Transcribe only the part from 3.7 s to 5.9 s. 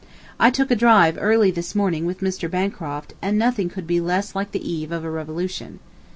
be less like the eve of a revolution.